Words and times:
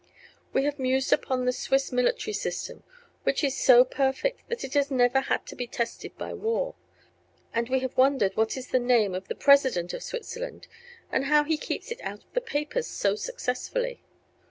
We 0.51 0.63
have 0.63 0.79
mused 0.79 1.13
upon 1.13 1.45
the 1.45 1.51
Swiss 1.53 1.91
military 1.91 2.33
system, 2.33 2.81
which 3.21 3.43
is 3.43 3.55
so 3.55 3.85
perfect 3.85 4.49
that 4.49 4.63
it 4.63 4.73
has 4.73 4.89
never 4.89 5.19
had 5.19 5.45
to 5.45 5.55
be 5.55 5.67
tested 5.67 6.17
by 6.17 6.33
war; 6.33 6.73
and 7.53 7.69
we 7.69 7.81
have 7.81 7.95
wondered 7.95 8.35
what 8.35 8.57
is 8.57 8.69
the 8.69 8.79
name 8.79 9.13
of 9.13 9.27
the 9.27 9.35
President 9.35 9.93
of 9.93 10.01
Switzerland 10.01 10.67
and 11.11 11.25
how 11.25 11.43
he 11.43 11.55
keeps 11.55 11.91
it 11.91 12.01
out 12.01 12.23
of 12.23 12.33
the 12.33 12.41
papers 12.41 12.87
so 12.87 13.13
successfully. 13.13 14.01